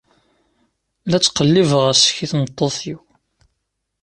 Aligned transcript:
La 1.09 1.17
ttqellibeɣ 1.19 1.81
asek 1.91 2.17
i 2.25 2.27
tmeṭṭut-iw. 2.31 2.99